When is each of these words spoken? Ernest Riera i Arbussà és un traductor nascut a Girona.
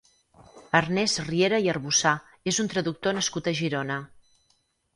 Ernest 0.79 1.19
Riera 1.25 1.59
i 1.67 1.69
Arbussà 1.75 2.15
és 2.55 2.61
un 2.65 2.73
traductor 2.73 3.17
nascut 3.19 3.51
a 3.53 3.57
Girona. 3.61 4.03